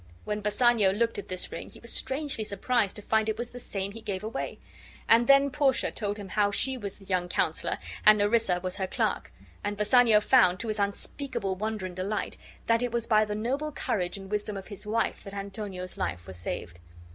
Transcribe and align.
When 0.25 0.41
Bassanio 0.41 0.91
looked 0.91 1.19
at 1.19 1.27
this 1.27 1.51
ring 1.51 1.69
be 1.69 1.79
was 1.79 1.93
strangely 1.93 2.43
surprised 2.43 2.95
to 2.95 3.03
find 3.03 3.29
it 3.29 3.37
was 3.37 3.51
the 3.51 3.59
same 3.59 3.91
he 3.91 4.01
gave 4.01 4.23
away; 4.23 4.57
and 5.07 5.27
then 5.27 5.51
Portia 5.51 5.91
told 5.91 6.17
him 6.17 6.29
how 6.29 6.49
she 6.49 6.75
was 6.75 6.97
the 6.97 7.05
young 7.05 7.29
counselor, 7.29 7.77
and 8.03 8.17
Nerissa 8.17 8.59
was 8.63 8.77
her 8.77 8.87
clerk; 8.87 9.31
and 9.63 9.77
Bassanio 9.77 10.19
found, 10.19 10.59
to 10.61 10.69
his 10.69 10.79
unspeakable 10.79 11.53
wonder 11.53 11.85
and 11.85 11.95
delight, 11.95 12.35
that 12.65 12.81
it 12.81 12.91
was 12.91 13.05
by 13.05 13.25
the 13.25 13.35
noble 13.35 13.71
courage 13.71 14.17
and 14.17 14.31
wisdom 14.31 14.57
of 14.57 14.69
his 14.69 14.87
wife 14.87 15.23
that 15.23 15.35
Antonio's 15.35 15.99
life 15.99 16.25
was 16.25 16.35
saved. 16.35 16.79